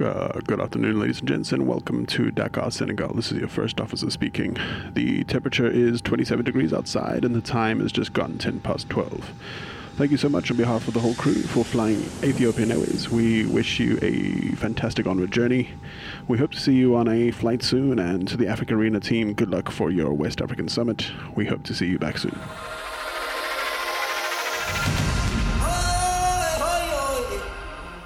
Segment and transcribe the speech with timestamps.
[0.00, 3.14] Uh, good afternoon, ladies and gents, and welcome to Dakar, Senegal.
[3.14, 4.56] This is your first officer speaking.
[4.92, 9.32] The temperature is 27 degrees outside, and the time has just gone 10 past 12.
[9.96, 13.10] Thank you so much on behalf of the whole crew for flying Ethiopian Airways.
[13.10, 15.70] We wish you a fantastic onward journey.
[16.28, 19.50] We hope to see you on a flight soon, and to the AfricArena team, good
[19.50, 21.10] luck for your West African Summit.
[21.34, 22.38] We hope to see you back soon.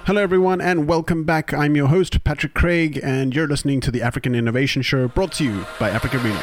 [0.05, 1.53] Hello, everyone, and welcome back.
[1.53, 5.45] I'm your host, Patrick Craig, and you're listening to the African Innovation Show brought to
[5.45, 6.41] you by AfricArena.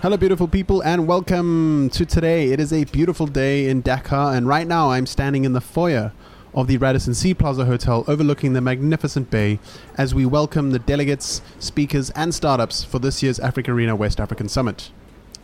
[0.00, 2.52] Hello, beautiful people, and welcome to today.
[2.52, 6.12] It is a beautiful day in Dakar, and right now I'm standing in the foyer
[6.54, 9.58] of the Radisson Sea Plaza Hotel overlooking the magnificent bay
[9.98, 14.90] as we welcome the delegates, speakers, and startups for this year's AfricArena West African Summit.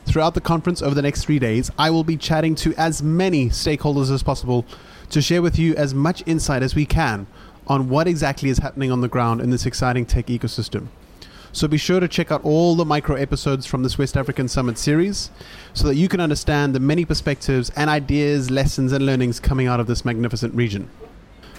[0.05, 3.49] Throughout the conference over the next three days, I will be chatting to as many
[3.49, 4.67] stakeholders as possible
[5.11, 7.27] to share with you as much insight as we can
[7.67, 10.89] on what exactly is happening on the ground in this exciting tech ecosystem.
[11.53, 14.79] So be sure to check out all the micro episodes from this West African Summit
[14.79, 15.31] series
[15.75, 19.79] so that you can understand the many perspectives and ideas, lessons, and learnings coming out
[19.79, 20.89] of this magnificent region.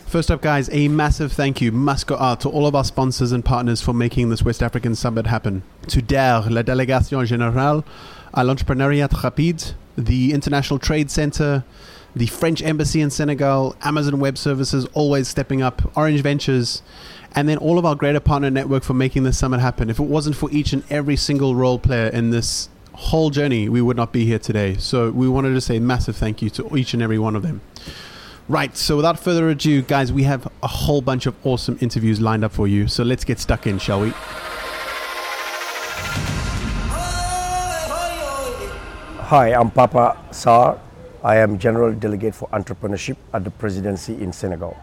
[0.08, 3.32] First up, guys, a massive thank you must go out to all of our sponsors
[3.32, 5.64] and partners for making this West African Summit happen.
[5.88, 7.84] To DARE, la Délégation Générale,
[8.34, 11.64] à l'Entrepreneuriat Rapide, the International Trade Center,
[12.16, 16.82] the French Embassy in Senegal, Amazon Web Services always stepping up, Orange Ventures,
[17.36, 19.90] and then all of our greater partner network for making this summit happen.
[19.90, 23.82] If it wasn't for each and every single role player in this whole journey, we
[23.82, 24.76] would not be here today.
[24.78, 27.62] So we wanted to say massive thank you to each and every one of them.
[28.50, 32.44] Right, so without further ado, guys, we have a whole bunch of awesome interviews lined
[32.44, 32.88] up for you.
[32.88, 34.14] So let's get stuck in, shall we?
[39.34, 40.78] Hi, I'm Papa Sarr.
[41.24, 44.78] I am General Delegate for Entrepreneurship at the Presidency in Senegal.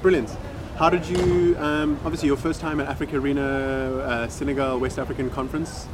[0.00, 0.30] Brilliant.
[0.76, 5.88] How did you, um, obviously, your first time at AfricArena, uh, Senegal West African Conference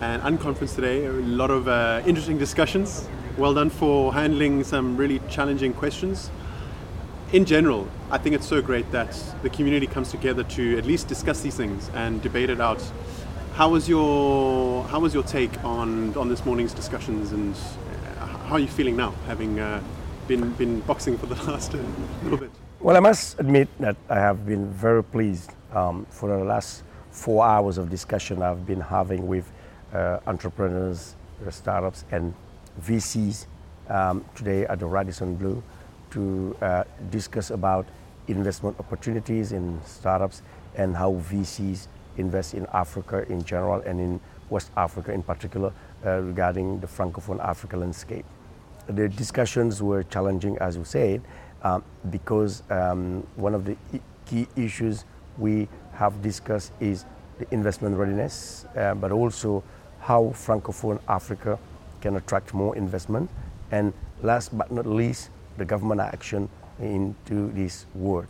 [0.00, 3.06] and Unconference today, a lot of uh, interesting discussions.
[3.36, 6.30] Well done for handling some really challenging questions.
[7.34, 11.06] In general, I think it's so great that the community comes together to at least
[11.06, 12.82] discuss these things and debate it out.
[13.54, 18.54] How was your How was your take on on this morning's discussions, and uh, how
[18.54, 19.82] are you feeling now, having uh,
[20.26, 21.78] been been boxing for the last uh,
[22.22, 22.50] little bit?
[22.80, 27.44] Well, I must admit that I have been very pleased um, for the last four
[27.44, 29.52] hours of discussion I've been having with
[29.92, 31.14] uh, entrepreneurs,
[31.50, 32.32] startups, and
[32.80, 33.44] VCs
[33.90, 35.62] um, today at the Radisson Blu
[36.12, 37.86] to uh, discuss about
[38.28, 40.40] investment opportunities in startups
[40.74, 45.72] and how VCs invest in Africa in general and in West Africa in particular
[46.04, 48.24] uh, regarding the Francophone Africa landscape.
[48.86, 51.22] The discussions were challenging, as you said,
[51.62, 53.76] um, because um, one of the
[54.26, 55.04] key issues
[55.38, 57.04] we have discussed is
[57.38, 59.62] the investment readiness, uh, but also
[60.00, 61.58] how Francophone Africa
[62.00, 63.30] can attract more investment.
[63.70, 63.92] And
[64.22, 66.48] last but not least, the government action
[66.80, 68.26] into this world.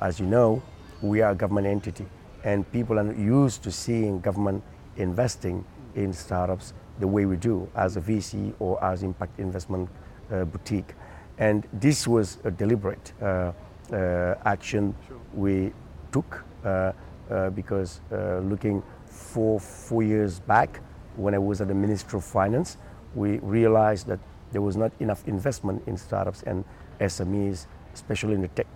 [0.00, 0.62] As you know,
[1.02, 2.06] we are a government entity,
[2.44, 4.62] and people are used to seeing government
[4.96, 5.64] investing
[5.94, 9.88] in startups the way we do as a VC or as impact investment
[10.30, 10.94] uh, boutique.
[11.38, 13.52] And this was a deliberate uh,
[13.92, 15.16] uh, action sure.
[15.34, 15.72] we
[16.12, 16.92] took uh,
[17.30, 20.80] uh, because uh, looking four, four years back
[21.16, 22.76] when I was at the Ministry of Finance,
[23.14, 24.18] we realized that
[24.52, 26.64] there was not enough investment in startups and
[27.00, 28.66] SMEs, especially in the tech,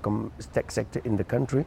[0.53, 1.65] tech sector in the country.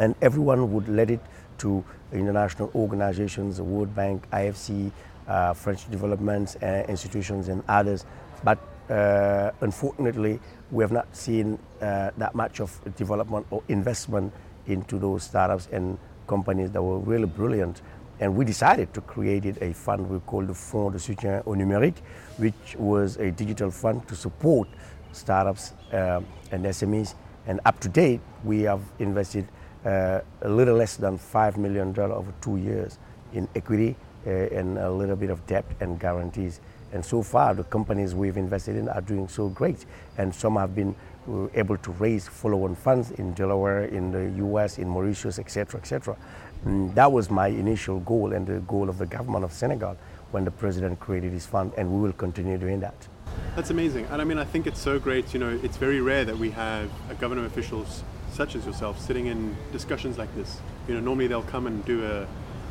[0.00, 1.20] And everyone would let it
[1.58, 4.90] to international organizations, the World Bank, IFC,
[5.28, 8.06] uh, French development uh, institutions, and others.
[8.42, 10.40] But uh, unfortunately,
[10.70, 14.32] we have not seen uh, that much of development or investment
[14.66, 17.82] into those startups and companies that were really brilliant.
[18.20, 22.02] And we decided to create a fund we call the Fonds de soutien au numérique,
[22.38, 24.68] which was a digital fund to support
[25.12, 26.20] startups uh,
[26.52, 27.14] and SMEs.
[27.46, 29.46] And up to date, we have invested
[29.84, 32.98] a little less than $5 million over two years
[33.32, 33.96] in equity
[34.26, 36.60] uh, and a little bit of debt and guarantees.
[36.92, 39.86] And so far, the companies we've invested in are doing so great.
[40.18, 40.94] And some have been
[41.28, 46.16] uh, able to raise follow-on funds in Delaware, in the US, in Mauritius, etc., etc.
[46.64, 49.96] And that was my initial goal and the goal of the government of Senegal
[50.32, 53.08] when the president created his fund, and we will continue doing that.
[53.56, 54.06] That's amazing.
[54.06, 55.32] And I mean, I think it's so great.
[55.32, 59.56] You know, it's very rare that we have government officials such as yourself sitting in
[59.72, 60.60] discussions like this.
[60.88, 62.26] You know, normally they'll come and do a,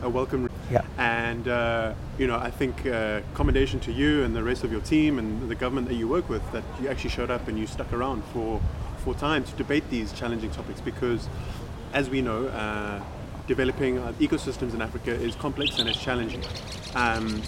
[0.05, 0.49] a welcome.
[0.71, 0.83] Yeah.
[0.97, 4.81] And, uh, you know, I think uh, commendation to you and the rest of your
[4.81, 7.65] team and the government that you work with that you actually showed up and you
[7.65, 8.61] stuck around for,
[9.03, 11.27] for time to debate these challenging topics because,
[11.93, 13.01] as we know, uh,
[13.47, 16.43] developing uh, ecosystems in Africa is complex and it's challenging.
[16.93, 17.41] Um,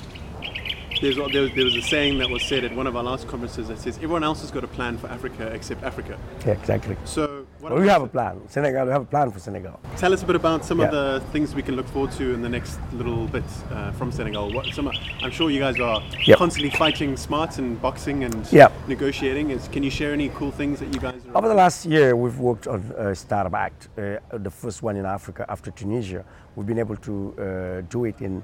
[1.01, 3.27] there's, there, was, there was a saying that was said at one of our last
[3.27, 6.17] conferences that says everyone else has got a plan for Africa except Africa.
[6.45, 6.95] Yeah, exactly.
[7.05, 8.47] So well, we have a plan.
[8.47, 9.79] Senegal, we have a plan for Senegal.
[9.97, 10.85] Tell us a bit about some yeah.
[10.85, 14.11] of the things we can look forward to in the next little bit uh, from
[14.11, 14.53] Senegal.
[14.53, 16.37] What, some, I'm sure you guys are yep.
[16.37, 18.71] constantly fighting smart and boxing and yep.
[18.87, 19.49] negotiating.
[19.49, 21.19] Is, can you share any cool things that you guys?
[21.33, 25.05] Over the last year, we've worked on uh, Startup Act, uh, the first one in
[25.05, 26.23] Africa after Tunisia.
[26.55, 28.43] We've been able to uh, do it in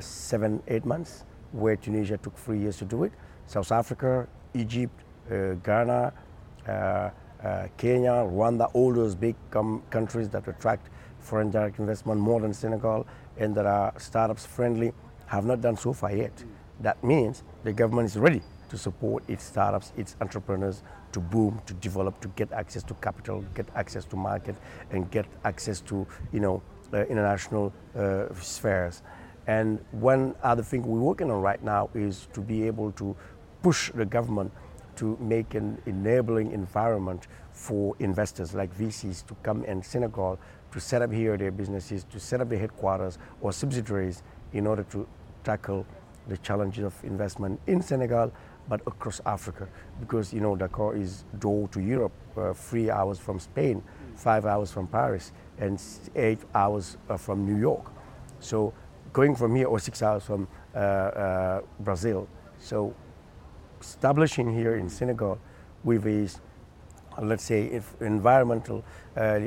[0.00, 1.24] seven, eight months
[1.54, 3.12] where Tunisia took three years to do it.
[3.46, 6.12] South Africa, Egypt, uh, Ghana,
[6.66, 10.88] uh, uh, Kenya, Rwanda, all those big countries that attract
[11.20, 13.06] foreign direct investment more than Senegal
[13.38, 14.92] and that are startups friendly
[15.26, 16.44] have not done so far yet.
[16.80, 21.74] That means the government is ready to support its startups, its entrepreneurs to boom, to
[21.74, 24.56] develop, to get access to capital, get access to market,
[24.90, 26.62] and get access to you know
[26.92, 29.02] uh, international uh, spheres.
[29.46, 33.16] And one other thing we're working on right now is to be able to
[33.62, 34.52] push the government
[34.96, 40.38] to make an enabling environment for investors like VCs to come in Senegal
[40.72, 44.82] to set up here their businesses, to set up their headquarters or subsidiaries in order
[44.84, 45.06] to
[45.44, 45.86] tackle
[46.28, 48.32] the challenges of investment in Senegal
[48.68, 49.68] but across Africa
[50.00, 53.82] because you know Dakar is door to Europe, uh, three hours from Spain,
[54.16, 55.80] five hours from Paris, and
[56.16, 57.92] eight hours uh, from New York.
[58.40, 58.72] So
[59.14, 62.28] going from here or six hours from uh, uh, Brazil.
[62.58, 62.94] So
[63.80, 65.38] establishing here in Senegal
[65.84, 66.28] with a,
[67.22, 68.84] let's say, if environmental,
[69.16, 69.40] uh,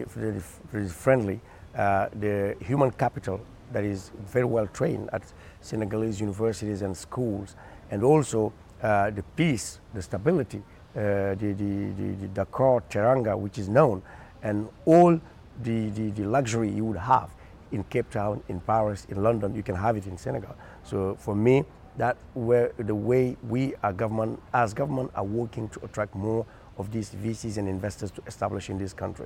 [0.88, 1.40] friendly,
[1.75, 3.42] uh, the human capital
[3.74, 5.22] that is very well trained at
[5.62, 7.56] Senegalese universities and schools,
[7.92, 10.60] and also uh, the peace, the stability,
[10.96, 14.02] uh, the, the, the, the Dakar Teranga, which is known,
[14.44, 15.19] and all
[15.64, 17.31] the, the, the luxury you would have
[17.72, 20.56] in Cape Town, in Paris, in London, you can have it in Senegal.
[20.84, 21.66] So for me,
[21.98, 26.46] that where the way we are government, as government, are working to attract more
[26.78, 29.25] of these VCs and investors to establish in this country.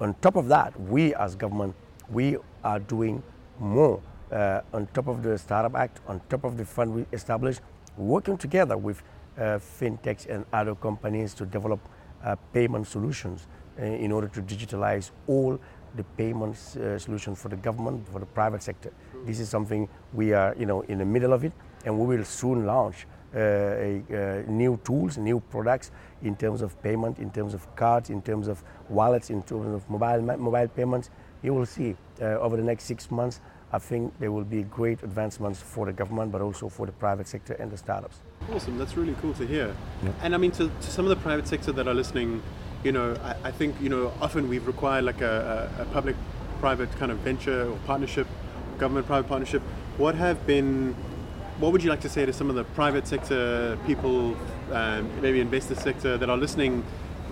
[0.00, 1.74] On top of that, we as government,
[2.10, 3.22] we are doing
[3.58, 4.00] more
[4.32, 7.60] uh, on top of the Startup Act, on top of the fund we established,
[7.96, 9.02] working together with
[9.38, 11.80] uh, fintechs and other companies to develop
[12.24, 13.46] uh, payment solutions
[13.78, 15.58] uh, in order to digitalize all
[15.96, 18.92] the payments uh, solution for the government, for the private sector.
[19.26, 21.52] This is something we are, you know, in the middle of it,
[21.84, 25.90] and we will soon launch uh, a, uh, new tools, new products
[26.22, 29.88] in terms of payment, in terms of cards, in terms of wallets, in terms of
[29.88, 31.10] mobile mobile payments.
[31.42, 33.40] You will see uh, over the next six months.
[33.72, 37.28] I think there will be great advancements for the government, but also for the private
[37.28, 38.18] sector and the startups.
[38.52, 39.74] Awesome, that's really cool to hear.
[40.02, 40.12] Yeah.
[40.22, 42.42] And I mean, to, to some of the private sector that are listening,
[42.84, 46.90] you know, I, I think, you know, often we've required like a, a, a public-private
[46.92, 48.26] kind of venture or partnership,
[48.78, 49.62] government-private partnership.
[49.96, 50.94] What have been,
[51.58, 54.36] what would you like to say to some of the private sector people,
[54.72, 56.84] um, maybe investor sector that are listening,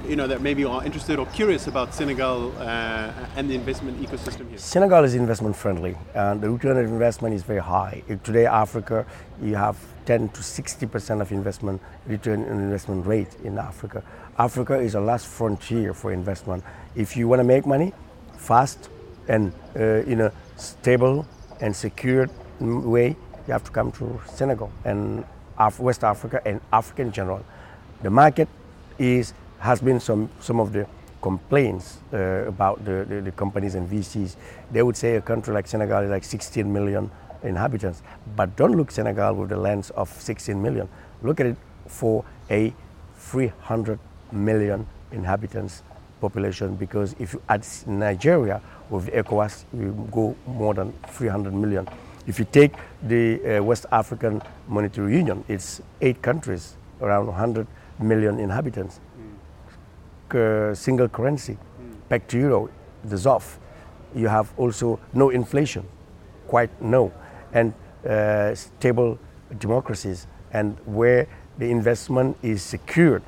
[0.06, 4.49] you know, that maybe are interested or curious about Senegal uh, and the investment ecosystem
[4.49, 4.59] here?
[4.59, 8.03] Senegal is investment friendly and the return on investment is very high.
[8.23, 9.06] Today, Africa,
[9.43, 14.03] you have 10 to 60% of investment return on investment rate in Africa.
[14.38, 16.62] Africa is the last frontier for investment.
[16.94, 17.93] If you want to make money
[18.37, 18.88] fast
[19.26, 21.26] and uh, in a stable
[21.61, 22.30] and secure
[22.61, 23.16] way,
[23.47, 25.25] you have to come to Senegal and
[25.59, 27.45] Af West Africa and Africa in general.
[28.02, 28.49] The market
[28.97, 30.87] is has been some some of the
[31.21, 34.37] complaints uh, about the, the, the, companies and VCs.
[34.71, 37.11] They would say a country like Senegal is like 16 million
[37.42, 38.02] inhabitants,
[38.37, 40.88] but don't look Senegal with the lens of 16 million.
[41.23, 41.57] Look at it
[41.88, 42.73] for a
[43.16, 43.99] 300
[44.32, 45.82] million inhabitants
[46.20, 51.88] population because if you add Nigeria with ECOWAS, you go more than 300 million.
[52.26, 57.66] If you take the uh, West African Monetary Union, it's eight countries, around 100
[57.99, 59.00] million inhabitants.
[60.30, 60.70] Mm.
[60.70, 62.08] Uh, single currency, mm.
[62.08, 62.70] back to euro,
[63.04, 63.56] the XOF.
[64.14, 65.87] You have also no inflation,
[66.47, 67.12] quite no,
[67.52, 67.73] and
[68.08, 69.18] uh, stable
[69.58, 71.26] democracies, and where
[71.58, 73.23] the investment is secured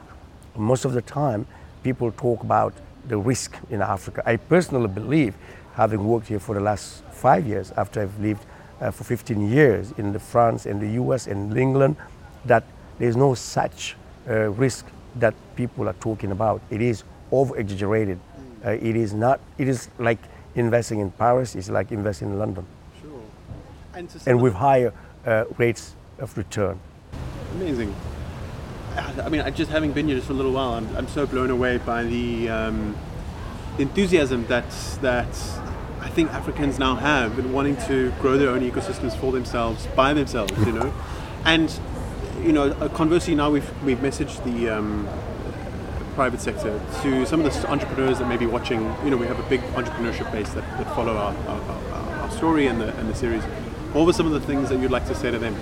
[0.56, 1.46] most of the time,
[1.82, 2.74] people talk about
[3.08, 4.22] the risk in Africa.
[4.26, 5.34] I personally believe,
[5.74, 8.44] having worked here for the last five years, after I've lived
[8.80, 11.96] uh, for 15 years in the France and the US and England,
[12.44, 12.64] that
[12.98, 13.96] there's no such
[14.28, 16.60] uh, risk that people are talking about.
[16.70, 18.18] It is over exaggerated.
[18.64, 20.18] Uh, it is not, it is like
[20.54, 22.66] investing in Paris, it's like investing in London.
[23.00, 23.22] Sure.
[23.94, 24.92] And, and with higher
[25.24, 26.78] uh, rates of return.
[27.54, 27.94] Amazing.
[28.96, 31.26] I mean, I just having been here just for a little while, I'm, I'm so
[31.26, 32.96] blown away by the um,
[33.78, 34.68] enthusiasm that
[35.00, 35.28] that
[36.00, 40.12] I think Africans now have in wanting to grow their own ecosystems for themselves by
[40.12, 40.52] themselves.
[40.66, 40.94] You know,
[41.44, 41.78] and
[42.42, 45.08] you know, uh, conversely, now we've we've messaged the um,
[46.14, 48.80] private sector to some of the entrepreneurs that may be watching.
[49.04, 52.66] You know, we have a big entrepreneurship base that, that follow our, our, our story
[52.66, 53.44] and the and the series.
[53.92, 55.54] What were some of the things that you'd like to say to them?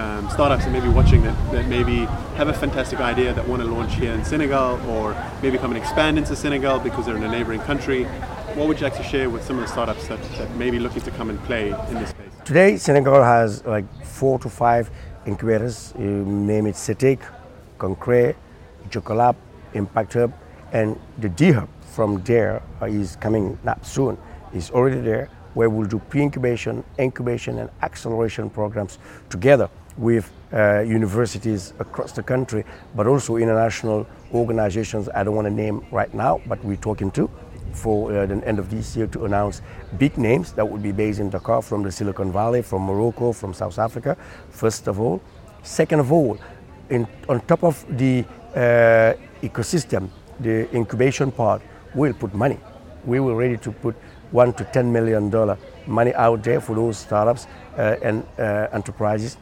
[0.00, 3.60] Um, startups that may be watching that, that maybe have a fantastic idea that want
[3.60, 7.22] to launch here in Senegal or maybe come and expand into Senegal because they're in
[7.22, 8.04] a neighboring country.
[8.54, 10.78] What would you like to share with some of the startups that, that may be
[10.78, 12.32] looking to come and play in this space?
[12.46, 14.90] Today, Senegal has like four to five
[15.26, 15.92] incubators.
[15.98, 17.20] You name it CTIC,
[17.76, 18.36] Concrete,
[18.88, 19.36] Jokkolab,
[19.74, 20.32] Impact Hub,
[20.72, 24.16] and the D Hub from there is coming up soon.
[24.54, 31.72] It's already there where we'll do pre-incubation, incubation, and acceleration programs together with uh, universities
[31.78, 36.62] across the country, but also international organizations I don't want to name right now, but
[36.64, 37.30] we're talking to
[37.72, 39.62] for uh, the end of this year to announce
[39.98, 43.54] big names that would be based in Dakar from the Silicon Valley, from Morocco, from
[43.54, 44.16] South Africa,
[44.50, 45.20] first of all.
[45.62, 46.38] Second of all,
[46.88, 50.08] in, on top of the uh, ecosystem,
[50.40, 51.62] the incubation part,
[51.94, 52.58] we'll put money.
[53.04, 53.94] We were ready to put
[54.32, 59.36] one to ten million dollar money out there for those startups uh, and uh, enterprises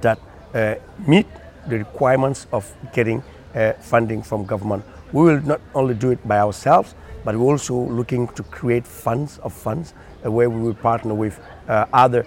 [0.00, 0.18] that
[0.54, 0.74] uh,
[1.06, 1.26] meet
[1.68, 3.22] the requirements of getting
[3.54, 4.84] uh, funding from government.
[5.12, 6.94] We will not only do it by ourselves,
[7.24, 9.94] but we're also looking to create funds of funds
[10.24, 12.24] uh, where we will partner with uh, other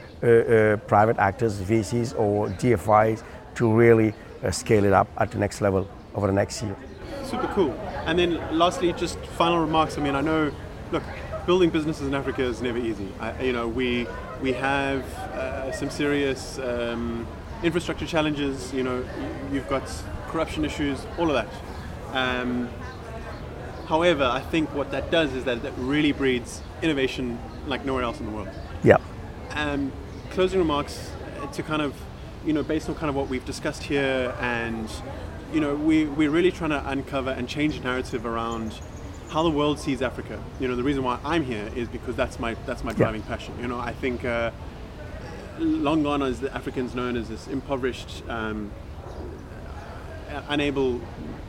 [0.88, 3.24] private actors, VCs or DFIs,
[3.56, 4.14] to really
[4.52, 6.76] scale it up at the next level over the next year.
[7.24, 7.72] Super cool.
[8.06, 9.98] And then, lastly, just final remarks.
[9.98, 10.52] I mean, I know,
[10.92, 11.04] look,
[11.46, 13.08] building businesses in Africa is never easy.
[13.20, 14.08] I, you know, we
[14.42, 15.04] we have
[15.34, 17.28] uh, some serious um,
[17.64, 18.74] infrastructure challenges.
[18.74, 19.06] You know,
[19.52, 19.84] you've got
[20.28, 21.50] corruption issues, all of that.
[22.16, 22.70] Um,
[23.88, 28.20] however, I think what that does is that that really breeds innovation like nowhere else
[28.20, 28.50] in the world.
[28.84, 28.98] Yeah.
[29.52, 29.92] Um,
[30.32, 31.12] closing remarks
[31.54, 31.96] to kind of,
[32.46, 34.90] you know, based on kind of what we've discussed here, and
[35.54, 38.80] you know, we we're really trying to uncover and change the narrative around
[39.30, 40.42] how the world sees Africa.
[40.60, 43.28] You know, the reason why I'm here is because that's my that's my driving yeah.
[43.28, 43.54] passion.
[43.60, 44.52] You know, I think uh,
[45.60, 48.72] long gone as the Africans known as this impoverished, um,
[50.48, 51.02] unable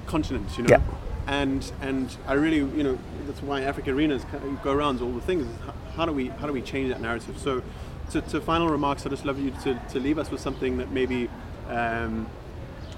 [0.07, 0.57] continent.
[0.57, 0.81] You know, yeah.
[1.27, 4.25] and and I really you know that's why Africa arenas
[4.63, 5.47] go around all the things.
[5.95, 7.39] How do we how do we change that narrative?
[7.39, 7.63] So,
[8.11, 10.91] to, to final remarks, I just love you to, to leave us with something that
[10.91, 11.29] maybe.
[11.69, 12.27] Um,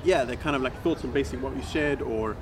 [0.04, 2.36] yeah, they're kind of like thoughts on basically what you shared, or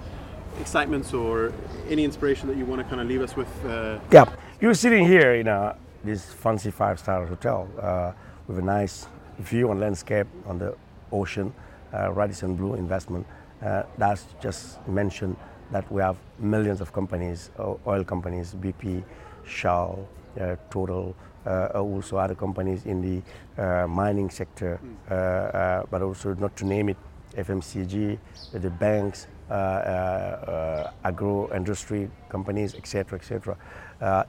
[0.60, 1.52] excitements or
[1.88, 3.48] any inspiration that you want to kind of leave us with?
[3.64, 3.98] Uh...
[4.10, 4.24] Yeah,
[4.60, 8.12] you're sitting here in a, this fancy five-star hotel uh,
[8.48, 9.06] with a nice
[9.38, 10.74] view on landscape on the
[11.12, 11.52] ocean,
[11.92, 13.26] uh, Radisson Blu investment.
[13.62, 15.36] Uh, that's just mentioned
[15.72, 17.50] that we have millions of companies,
[17.86, 19.02] oil companies, BP,
[19.44, 20.06] Shell,
[20.40, 21.14] uh, Total,
[21.46, 25.90] uh, also other companies in the uh, mining sector, mm.
[25.90, 26.96] but also not to name it,
[27.36, 28.18] FMCG,
[28.52, 33.56] the banks, uh, uh, uh, agro industry companies, etc., etc.,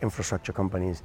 [0.01, 1.01] infrastructure companies.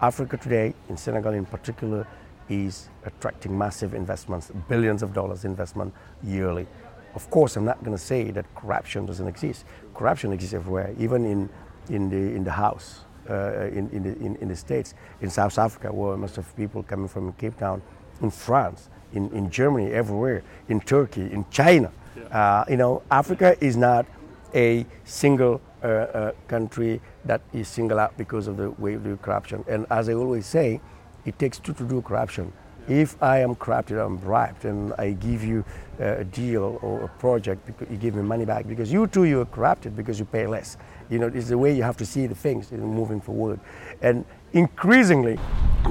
[0.00, 2.06] Africa today, in Senegal in particular,
[2.48, 6.66] is attracting massive investments, billions of dollars investment yearly.
[7.14, 9.64] Of course, I'm not going to say that corruption doesn't exist.
[9.94, 11.48] Corruption exists everywhere, even in,
[11.88, 15.58] in, the, in the house, uh, in, in, the, in, in, the States, in South
[15.58, 17.82] Africa, where most of people coming from Cape Town,
[18.20, 21.90] in France, in, in Germany, everywhere, in Turkey, in China.
[22.30, 24.06] Uh, you know, Africa is not
[24.54, 29.16] a single uh, uh, country that is singled out because of the way of the
[29.18, 29.64] corruption.
[29.68, 30.80] And as I always say,
[31.26, 32.52] it takes two to do corruption.
[32.88, 35.64] If I am corrupted, I'm bribed, and I give you
[36.00, 39.40] uh, a deal or a project, you give me money back because you too you
[39.40, 40.76] are corrupted because you pay less.
[41.10, 43.58] You know, it's the way you have to see the things moving forward.
[44.02, 45.38] And increasingly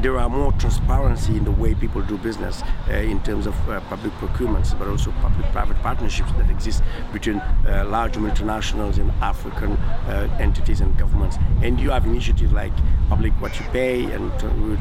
[0.02, 3.80] there are more transparency in the way people do business uh, in terms of uh,
[3.82, 6.84] public procurements, but also public-private partnerships that exist
[7.14, 9.78] between uh, large multinationals and African
[10.40, 11.38] entities and governments.
[11.62, 12.74] And you have initiatives like
[13.10, 14.32] Publish What You Pay and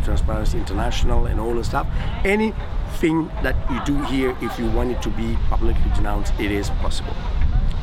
[0.04, 1.87] Transparency International and all the stuff.
[2.25, 6.71] Anything that you do here, if you want it to be publicly denounced, it is
[6.71, 7.14] possible.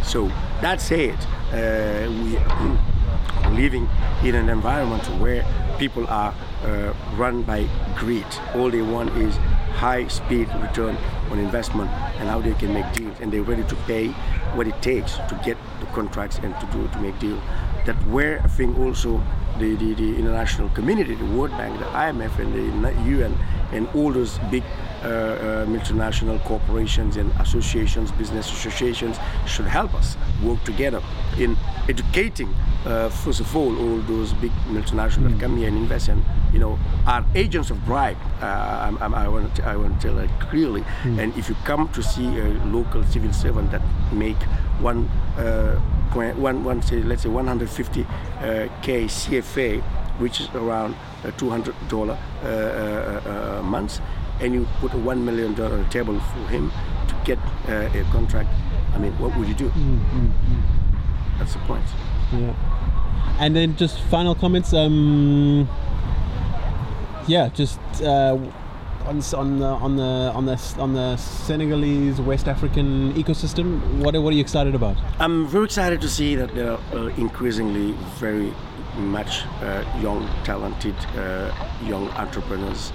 [0.03, 0.27] So
[0.61, 1.15] that said,
[1.53, 3.87] uh, we are living
[4.23, 5.45] in an environment where
[5.81, 6.31] people are
[6.63, 8.27] uh, run by greed.
[8.53, 9.35] All they want is
[9.81, 10.95] high speed return
[11.31, 13.19] on investment and how they can make deals.
[13.19, 14.09] And they're ready to pay
[14.57, 17.41] what it takes to get the contracts and to do to make deals.
[17.87, 19.23] That where I think also
[19.57, 23.35] the, the, the international community, the World Bank, the IMF, and the UN,
[23.71, 24.63] and all those big
[25.01, 31.01] multinational corporations and associations, business associations should help us work together
[31.37, 32.53] in educating,
[32.85, 35.39] uh, first of all, all those big multinationals mm.
[35.39, 38.17] come here and invest and, you know, are agents of bribe.
[38.41, 40.81] Uh, I'm, I'm, i want to, I want to tell that clearly.
[41.03, 41.19] Mm.
[41.19, 43.81] And if you come to see a local civil servant that
[44.11, 44.41] make
[44.79, 45.75] one, uh,
[46.13, 49.81] one, one say, let's say 150 uh, K CFA,
[50.19, 52.17] which is around $200
[53.59, 54.01] a month,
[54.41, 56.71] and you put a one million dollar on the table for him
[57.07, 58.49] to get uh, a contract,
[58.93, 59.69] I mean, what would you do?
[59.69, 61.39] Mm-hmm.
[61.39, 61.85] That's the point.
[62.33, 62.55] Yeah.
[63.39, 64.73] And then just final comments.
[64.73, 65.69] Um,
[67.27, 68.37] yeah, just uh,
[69.05, 73.81] on, on the on the on the on the Senegalese West African ecosystem.
[74.03, 74.97] What are, what are you excited about?
[75.19, 78.53] I'm very excited to see that there are uh, increasingly very
[78.97, 81.53] much uh, young, talented, uh,
[81.85, 82.91] young entrepreneurs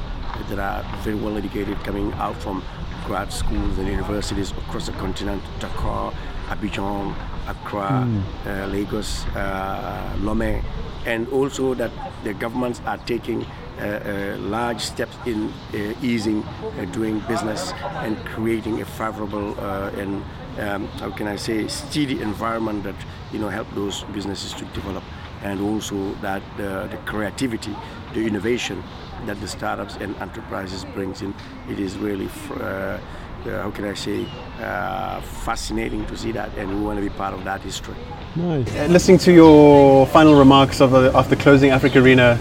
[0.48, 2.62] that are very well educated coming out from
[3.06, 6.12] grad schools and universities across the continent Dakar,
[6.48, 7.14] Abidjan,
[7.46, 8.22] Accra, mm.
[8.46, 10.62] uh, Lagos, uh, Lomé,
[11.06, 11.90] and also that
[12.24, 13.44] the governments are taking
[13.78, 17.72] uh, uh large steps in uh, easing uh, doing business
[18.04, 19.54] and creating a favorable
[20.00, 20.24] and
[20.58, 22.94] um, how can I say steady environment that
[23.32, 25.04] you know help those businesses to develop
[25.42, 27.76] and also that the creativity,
[28.14, 28.82] the innovation
[29.24, 31.34] that the startups and enterprises brings in.
[31.68, 32.98] It is really, uh, uh,
[33.44, 34.26] how can I say,
[34.60, 37.94] uh, fascinating to see that, and we want to be part of that history.
[38.34, 38.74] Nice.
[38.76, 42.38] Uh, listening to your final remarks of the, of the closing AfricArena,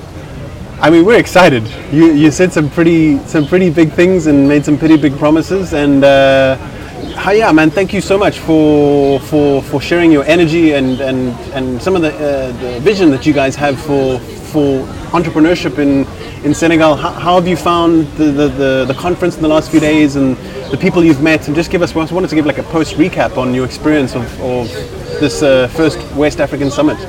[0.82, 1.64] I mean, we're excited.
[1.92, 5.74] You, you said some pretty some pretty big things and made some pretty big promises,
[5.74, 6.04] and
[7.32, 11.82] yeah, man, thank you so much for for, for sharing your energy and, and, and
[11.82, 16.06] some of the, uh, the vision that you guys have for for entrepreneurship in
[16.46, 16.96] in Senegal.
[16.96, 20.16] How, how have you found the, the, the, the, conference in the last few days
[20.16, 20.38] and
[20.70, 21.48] the people you've met?
[21.48, 24.14] And just give us, I wanted to give like a post recap on your experience
[24.16, 24.68] of, of
[25.20, 27.00] this uh, first West African summit.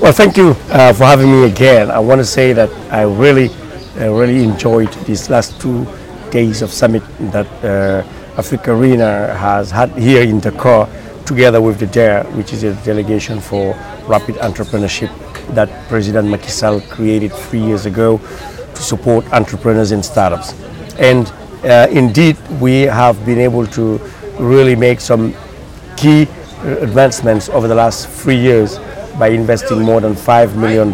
[0.00, 1.90] Well, thank you uh, for having me again.
[1.90, 3.48] I want to say that I really,
[3.98, 5.84] uh, really enjoyed these last two
[6.36, 8.02] of summit that uh,
[8.36, 10.86] AfricArena has had here in Dakar
[11.24, 13.72] together with the DARE, which is a delegation for
[14.06, 15.08] rapid entrepreneurship
[15.54, 20.52] that President Macky Sall created three years ago to support entrepreneurs and startups.
[20.98, 21.26] And
[21.64, 23.98] uh, indeed, we have been able to
[24.38, 25.34] really make some
[25.96, 26.28] key
[26.82, 28.78] advancements over the last three years
[29.18, 30.88] by investing more than $5 million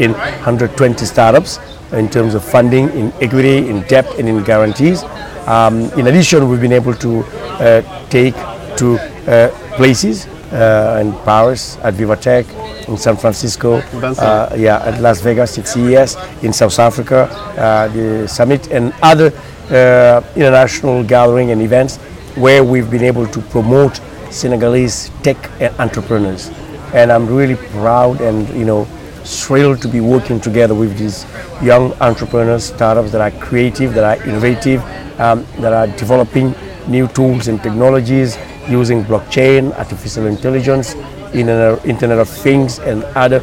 [0.00, 1.60] in 120 startups
[1.94, 5.02] in terms of funding, in equity, in debt, and in guarantees.
[5.46, 7.20] Um, in addition, we've been able to
[7.60, 8.34] uh, take
[8.76, 12.46] to uh, places uh, in Paris at Vivatech,
[12.88, 17.24] in San Francisco, uh, yeah, at Las Vegas at CES, in South Africa,
[17.58, 19.32] uh, the summit, and other
[19.70, 21.96] uh, international gathering and events
[22.36, 25.36] where we've been able to promote Senegalese tech
[25.78, 26.50] entrepreneurs.
[26.92, 28.86] And I'm really proud and you know
[29.24, 31.26] thrilled to be working together with these
[31.62, 34.82] young entrepreneurs, startups that are creative, that are innovative,
[35.18, 36.54] um, that are developing
[36.86, 40.94] new tools and technologies using blockchain, artificial intelligence,
[41.34, 43.42] Internet of Things, and other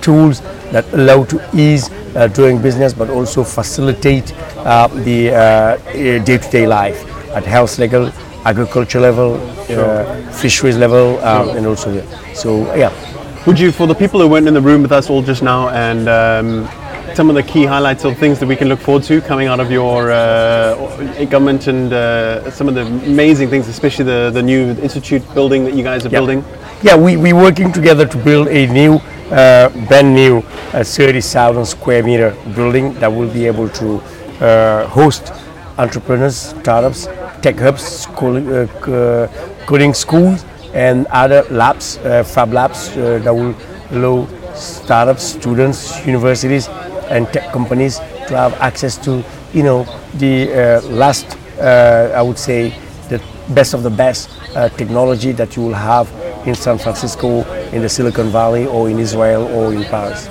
[0.00, 0.40] tools
[0.72, 5.76] that allow to ease uh, doing business but also facilitate uh, the uh,
[6.24, 8.12] day-to-day life at health level,
[8.44, 9.34] agriculture level,
[9.70, 12.32] uh, fisheries level, um, and also yeah.
[12.34, 13.11] so yeah.
[13.44, 15.68] Would you, for the people who weren't in the room with us all just now,
[15.70, 16.68] and um,
[17.16, 19.58] some of the key highlights of things that we can look forward to coming out
[19.58, 24.70] of your uh, government and uh, some of the amazing things, especially the, the new
[24.80, 26.44] institute building that you guys are building?
[26.84, 28.98] Yeah, we, we're working together to build a new,
[29.32, 30.38] uh, brand new
[30.72, 33.96] uh, 30,000 square meter building that will be able to
[34.40, 35.32] uh, host
[35.78, 37.06] entrepreneurs, startups,
[37.42, 43.54] tech hubs, uh, coding schools, and other labs, fab labs that will
[43.90, 46.68] allow startups, students, universities
[47.12, 52.38] and tech companies to have access to, you know, the uh, last, uh, I would
[52.38, 52.70] say,
[53.08, 56.10] the best of the best uh, technology that you will have
[56.46, 60.28] in San Francisco, in the Silicon Valley, or in Israel, or in Paris.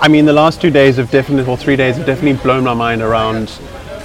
[0.00, 2.74] I mean, the last two days have definitely, or three days have definitely blown my
[2.74, 3.48] mind around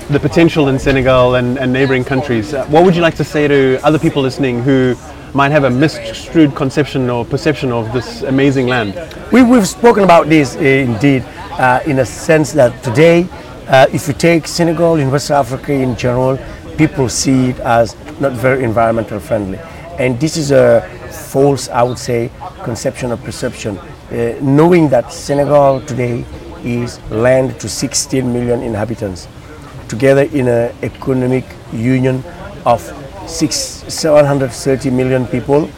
[0.09, 2.53] the potential in Senegal and, and neighboring countries.
[2.53, 4.95] Uh, what would you like to say to other people listening who
[5.33, 8.93] might have a misconstrued conception or perception of this amazing land?
[9.31, 13.27] We, have spoken about this uh, indeed uh, in a sense that today,
[13.67, 16.37] uh, if you take Senegal in West Africa in general,
[16.77, 19.59] people see it as not very environmental friendly.
[19.97, 22.31] And this is a false, I would say,
[22.63, 23.77] conception or perception.
[23.77, 26.25] Uh, knowing that Senegal today
[26.63, 29.27] is land to 16 million inhabitants.
[29.89, 32.23] together in an economic union
[32.65, 32.81] of
[33.29, 35.69] six, 730 million people,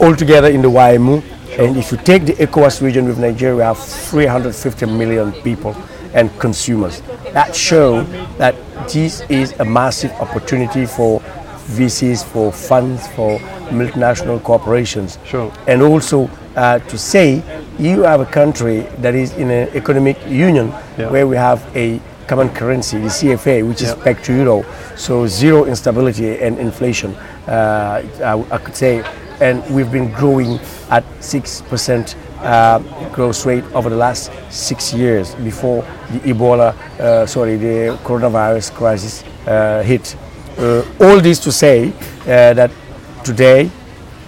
[0.00, 1.22] all together in the WAEMU.
[1.58, 5.76] And if you take the ECOWAS region with Nigeria, we have 350 million people
[6.14, 7.02] and consumers.
[7.32, 8.02] That show
[8.38, 8.54] that
[8.88, 11.20] this is a massive opportunity for
[11.76, 13.38] VCs, for funds, for
[13.70, 15.18] multinational corporations.
[15.24, 15.52] Sure.
[15.68, 17.42] And also uh, to say
[17.78, 21.10] you have a country that is in an economic union Yeah.
[21.10, 24.64] where we have a common currency, the CFA, which is pegged to euro,
[24.96, 27.12] so zero instability and inflation.
[27.48, 29.02] Uh, I, I could say,
[29.40, 32.78] and we've been growing at six percent uh,
[33.10, 39.24] growth rate over the last six years before the Ebola, uh, sorry, the coronavirus crisis
[39.48, 40.16] uh, hit.
[40.56, 42.70] Uh, all this to say uh, that
[43.24, 43.68] today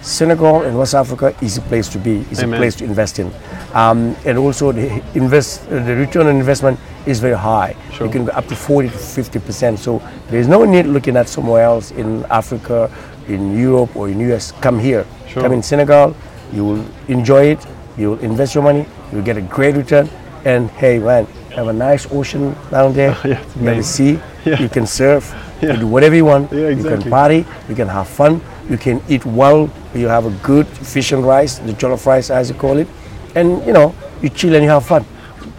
[0.01, 3.31] Senegal and West Africa is a place to be, is a place to invest in.
[3.73, 7.75] Um, and also the invest, uh, the return on investment is very high.
[7.91, 8.07] Sure.
[8.07, 9.79] You can go up to 40 to 50 percent.
[9.79, 12.89] So there is no need looking at somewhere else in Africa,
[13.27, 14.51] in Europe or in US.
[14.61, 15.05] Come here.
[15.27, 15.43] Sure.
[15.43, 16.15] Come in Senegal.
[16.51, 17.65] You will enjoy it.
[17.97, 18.85] You will invest your money.
[19.11, 20.09] You will get a great return.
[20.45, 23.15] And hey, man, have a nice ocean down there.
[23.25, 24.19] Yeah, it's you sea.
[24.45, 24.59] Yeah.
[24.59, 25.33] You can surf.
[25.61, 25.73] Yeah.
[25.73, 26.51] You do whatever you want.
[26.51, 26.97] Yeah, exactly.
[26.97, 27.45] You can party.
[27.69, 28.41] You can have fun.
[28.69, 29.69] You can eat well.
[29.93, 32.87] You have a good fish and rice, the jollof rice as you call it,
[33.35, 35.05] and you know you chill and you have fun.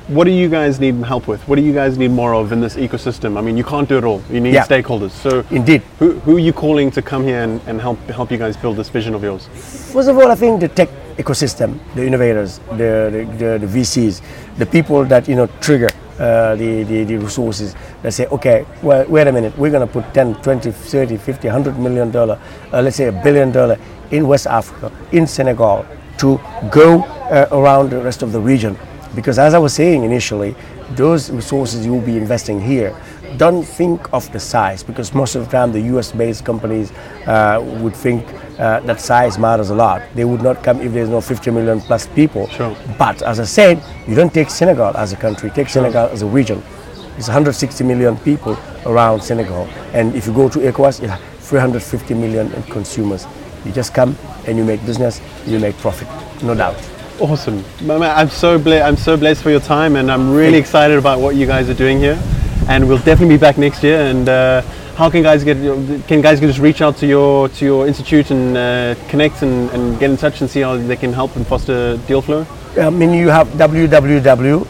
[0.09, 1.40] What do you guys need help with?
[1.49, 3.38] What do you guys need more of in this ecosystem?
[3.38, 4.23] I mean, you can't do it all.
[4.31, 4.67] You need Yeah.
[4.67, 5.12] stakeholders.
[5.12, 5.81] So, Indeed.
[5.99, 8.77] who, who are you calling to come here and, and help help you guys build
[8.77, 9.49] this vision of yours?
[9.95, 14.21] First of all, I think the tech ecosystem, the innovators, the, the, the, the VCs,
[14.59, 15.88] the people that you know trigger
[16.19, 19.93] uh, the, the, the resources that say, okay, well, wait a minute, we're going to
[19.93, 22.38] put 10, 20, 30, 50, 100 million dollar,
[22.73, 23.79] uh, let's say a billion dollar
[24.11, 25.87] in West Africa, in Senegal,
[26.19, 26.38] to
[26.71, 28.77] go uh, around the rest of the region.
[29.14, 30.55] Because as I was saying initially,
[30.90, 32.94] those resources you will be investing here
[33.37, 36.92] don't think of the size because most of the time the US based companies
[37.27, 38.27] uh, would think
[38.59, 40.03] uh, that size matters a lot.
[40.14, 42.48] They would not come if there's no 50 million plus people.
[42.48, 42.77] Sure.
[42.98, 46.27] But as I said, you don't take Senegal as a country, take Senegal as a
[46.27, 46.62] region.
[47.16, 49.68] It's 160 million people around Senegal.
[49.92, 53.27] And if you go to ECOWAS, you have 350 million consumers.
[53.64, 56.09] You just come and you make business, you make profit,
[56.42, 56.77] no doubt.
[57.20, 57.62] Awesome.
[57.83, 60.98] Ma- ma- I'm so ble- I'm so blessed for your time, and I'm really excited
[60.98, 62.18] about what you guys are doing here.
[62.68, 64.00] And we'll definitely be back next year.
[64.00, 64.62] And uh,
[64.96, 65.57] how can guys get?
[66.09, 69.98] Can guys just reach out to your to your institute and uh, connect and, and
[70.00, 72.46] get in touch and see how they can help and foster deal flow?
[72.81, 74.64] I mean, you have www.der.sn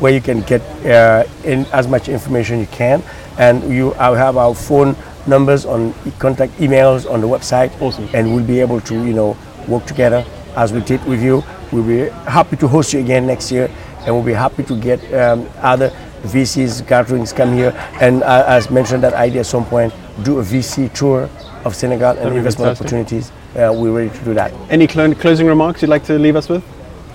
[0.00, 3.02] where you can get uh, in as much information you can,
[3.38, 7.70] and you I have our phone numbers on contact emails on the website.
[7.80, 8.06] Awesome.
[8.12, 9.36] And we'll be able to you know
[9.68, 10.24] work together
[10.56, 11.42] as we did with you.
[11.72, 15.00] We'll be happy to host you again next year, and we'll be happy to get
[15.14, 15.90] um, other
[16.22, 20.42] VCs gatherings come here, and uh, as mentioned that idea at some point, do a
[20.42, 21.28] VC tour
[21.64, 23.30] of Senegal and That'd investment opportunities.
[23.54, 24.52] Uh, we're ready to do that.
[24.70, 26.64] Any clo- closing remarks you'd like to leave us with?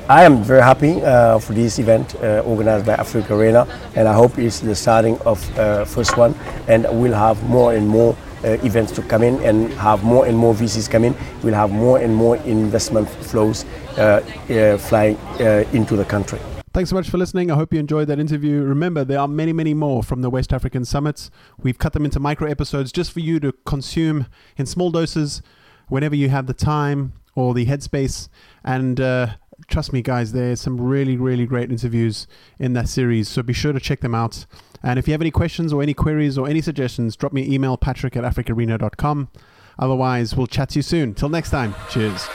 [0.08, 4.38] I am very happy uh, for this event uh, organized by AfricArena, and I hope
[4.40, 6.34] it's the starting of uh, first one,
[6.68, 10.38] and we'll have more and more uh, events to come in, and have more and
[10.38, 11.16] more VCs come in.
[11.44, 13.66] We'll have more and more investment flows
[13.98, 16.40] uh, uh, flying uh, into the country.
[16.72, 17.50] Thanks so much for listening.
[17.50, 18.62] I hope you enjoyed that interview.
[18.62, 21.32] Remember, there are many, many more from the West African summits.
[21.58, 25.42] We've cut them into micro episodes just for you to consume in small doses
[25.88, 28.30] whenever you have the time or the headspace.
[28.64, 29.30] And uh,
[29.68, 32.28] trust me, guys, there's some really, really great interviews
[32.60, 33.30] in that series.
[33.30, 34.46] So be sure to check them out.
[34.82, 37.54] And if you have any questions or any queries or any suggestions, drop me an
[37.54, 39.30] email, patrick at africarena.com.
[39.78, 41.14] Otherwise, we'll chat to you soon.
[41.14, 42.28] Till next time, cheers.